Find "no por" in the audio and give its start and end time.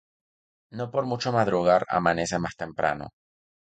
0.71-1.05